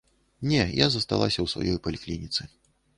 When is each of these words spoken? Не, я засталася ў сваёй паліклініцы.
Не, 0.51 0.63
я 0.79 0.87
засталася 0.97 1.39
ў 1.47 1.55
сваёй 1.55 1.77
паліклініцы. 1.85 2.41